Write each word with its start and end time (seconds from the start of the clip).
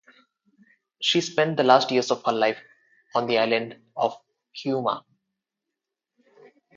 She 0.99 1.21
spent 1.21 1.57
the 1.57 1.63
last 1.63 1.91
years 1.91 2.09
of 2.09 2.23
her 2.25 2.31
life 2.31 2.57
on 3.13 3.27
the 3.27 3.37
island 3.37 3.83
of 3.95 4.17
Hiiumaa. 4.57 5.03